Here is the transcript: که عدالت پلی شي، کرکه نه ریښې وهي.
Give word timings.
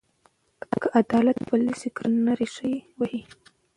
که 0.81 0.87
عدالت 1.01 1.37
پلی 1.47 1.73
شي، 1.81 1.89
کرکه 1.97 2.21
نه 2.25 2.33
ریښې 2.39 2.73
وهي. 2.99 3.21